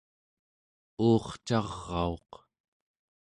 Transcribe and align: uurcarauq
uurcarauq 1.07 2.31